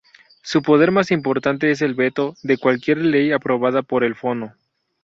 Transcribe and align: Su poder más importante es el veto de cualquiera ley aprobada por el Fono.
Su 0.41 0.63
poder 0.63 0.89
más 0.89 1.11
importante 1.11 1.69
es 1.69 1.83
el 1.83 1.93
veto 1.93 2.33
de 2.41 2.57
cualquiera 2.57 3.01
ley 3.03 3.31
aprobada 3.31 3.83
por 3.83 4.03
el 4.03 4.15
Fono. 4.15 4.55